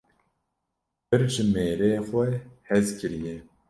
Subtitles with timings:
[1.07, 2.25] Pir ji mêrê xwe
[2.67, 3.35] hez kiriye.